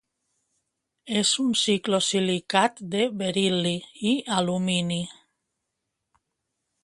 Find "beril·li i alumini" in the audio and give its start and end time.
3.21-5.01